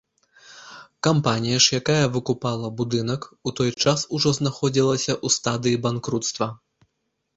Кампанія 1.07 1.59
ж, 1.65 1.81
якая 1.81 2.05
выкупала 2.15 2.71
будынак, 2.81 3.29
у 3.51 3.55
той 3.59 3.69
час 3.83 4.07
ужо 4.21 4.29
знаходзілася 4.41 5.13
ў 5.25 5.37
стадыі 5.39 5.81
банкруцтва. 5.89 6.53